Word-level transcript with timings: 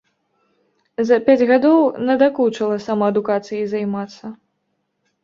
За 1.09 1.17
пяць 1.27 1.47
гадоў 1.51 1.77
надакучыла 2.07 2.79
самаадукацыяй 2.87 3.63
займацца. 3.75 4.33